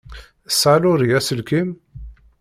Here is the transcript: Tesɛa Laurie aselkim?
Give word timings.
Tesɛa 0.49 0.77
Laurie 0.81 1.17
aselkim? 1.17 1.69